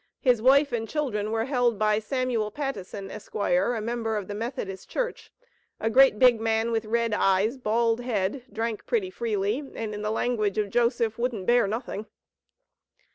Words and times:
His 0.19 0.41
wife 0.41 0.71
and 0.71 0.89
children 0.89 1.29
were 1.29 1.45
held 1.45 1.77
by 1.77 1.99
Samuel 1.99 2.49
Pattison, 2.49 3.11
Esq., 3.11 3.35
a 3.35 3.79
member 3.81 4.17
of 4.17 4.27
the 4.27 4.33
Methodist 4.33 4.89
Church, 4.89 5.31
"a 5.79 5.91
great 5.91 6.17
big 6.17 6.41
man," 6.41 6.71
"with 6.71 6.85
red 6.85 7.13
eyes, 7.13 7.55
bald 7.55 7.99
head, 8.01 8.41
drank 8.51 8.87
pretty 8.87 9.11
freely," 9.11 9.59
and 9.59 9.93
in 9.93 10.01
the 10.01 10.09
language 10.09 10.57
of 10.57 10.71
Joseph, 10.71 11.19
"wouldn't 11.19 11.45
bear 11.45 11.67
nothing." 11.67 12.07